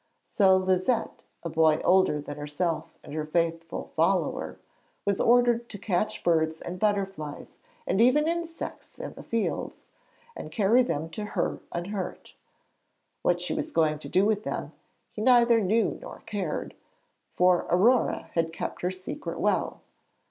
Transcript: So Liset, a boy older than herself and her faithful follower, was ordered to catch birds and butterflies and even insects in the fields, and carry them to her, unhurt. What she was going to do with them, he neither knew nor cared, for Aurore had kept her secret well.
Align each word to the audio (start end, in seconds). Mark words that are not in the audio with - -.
So 0.25 0.59
Liset, 0.59 1.11
a 1.43 1.49
boy 1.49 1.79
older 1.85 2.19
than 2.21 2.35
herself 2.37 2.97
and 3.03 3.13
her 3.13 3.23
faithful 3.23 3.91
follower, 3.95 4.57
was 5.05 5.21
ordered 5.21 5.69
to 5.69 5.77
catch 5.77 6.23
birds 6.23 6.59
and 6.59 6.79
butterflies 6.79 7.57
and 7.85 8.01
even 8.01 8.27
insects 8.27 8.97
in 8.97 9.13
the 9.13 9.21
fields, 9.21 9.85
and 10.35 10.51
carry 10.51 10.81
them 10.81 11.11
to 11.11 11.23
her, 11.37 11.59
unhurt. 11.71 12.33
What 13.21 13.39
she 13.41 13.53
was 13.53 13.69
going 13.71 13.99
to 13.99 14.09
do 14.09 14.25
with 14.25 14.41
them, 14.43 14.71
he 15.11 15.21
neither 15.21 15.61
knew 15.61 15.99
nor 16.01 16.21
cared, 16.25 16.73
for 17.35 17.67
Aurore 17.71 18.31
had 18.33 18.51
kept 18.51 18.81
her 18.81 18.89
secret 18.89 19.39
well. 19.39 19.81